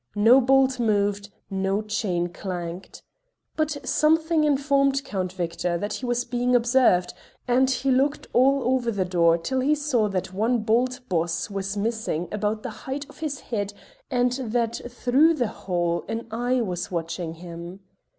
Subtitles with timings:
[0.15, 3.03] No bolt moved, no chain clanked.
[3.55, 7.13] But something informed the Count Victor that he was being observed,
[7.47, 11.77] and he looked all over the door till he saw that one bolt boss was
[11.77, 13.73] missing about the height of his head
[14.09, 17.81] and that through the hole an eye was watching him.